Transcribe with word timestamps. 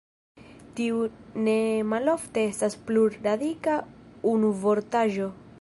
Tiu 0.79 1.01
ne 1.47 1.55
malofte 1.91 2.47
estas 2.53 2.79
plurradika 2.89 3.79
unuvortaĵo. 4.37 5.35